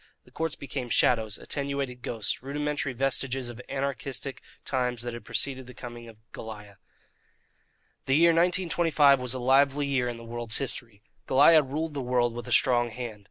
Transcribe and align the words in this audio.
The 0.25 0.31
courts 0.31 0.55
became 0.55 0.89
shadows, 0.89 1.37
attenuated 1.37 2.01
ghosts, 2.01 2.41
rudimentary 2.41 2.91
vestiges 2.91 3.49
of 3.49 3.57
the 3.57 3.71
anarchistic 3.71 4.41
times 4.65 5.03
that 5.03 5.13
had 5.13 5.23
preceded 5.25 5.67
the 5.67 5.75
coming 5.75 6.07
of 6.07 6.17
Goliah. 6.33 6.77
The 8.07 8.15
year 8.17 8.31
1925 8.31 9.19
was 9.19 9.35
a 9.35 9.39
lively 9.39 9.85
year 9.85 10.09
in 10.09 10.17
the 10.17 10.25
world's 10.25 10.57
history. 10.57 11.03
Goliah 11.27 11.61
ruled 11.61 11.93
the 11.93 12.01
world 12.01 12.33
with 12.33 12.47
a 12.47 12.51
strong 12.51 12.89
hand. 12.89 13.19